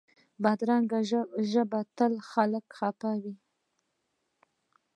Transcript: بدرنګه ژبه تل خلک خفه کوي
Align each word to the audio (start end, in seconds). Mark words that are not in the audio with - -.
بدرنګه 0.43 0.99
ژبه 1.51 1.79
تل 1.97 2.13
خلک 2.29 2.65
خفه 2.77 3.11
کوي 3.21 3.35